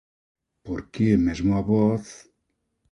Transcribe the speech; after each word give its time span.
Porque 0.65 1.07
mesmo 1.25 1.51
a 1.59 1.61
voz... 1.71 2.05